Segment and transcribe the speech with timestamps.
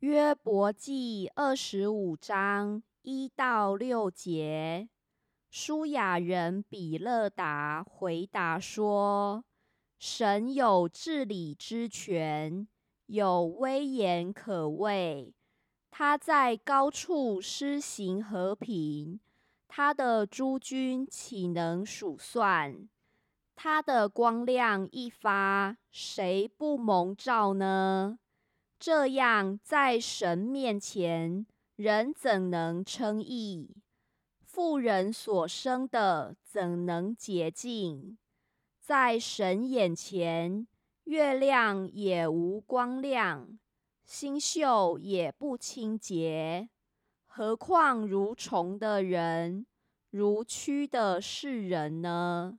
[0.00, 4.90] 约伯记二十五章一到六节，
[5.48, 9.42] 舒雅人比勒达回答说
[9.98, 12.68] ：“神有治理之权，
[13.06, 15.32] 有威严可畏。
[15.90, 19.18] 他在高处施行和平，
[19.66, 22.86] 他的诸军岂能数算？
[23.54, 28.18] 他的光亮一发，谁不蒙照呢？”
[28.78, 33.74] 这样，在神面前，人怎能称义？
[34.44, 38.18] 妇人所生的怎能洁净？
[38.80, 40.66] 在神眼前，
[41.04, 43.58] 月亮也无光亮，
[44.04, 46.68] 星宿也不清洁。
[47.26, 49.66] 何况如虫的人，
[50.10, 52.58] 如蛆的世人呢？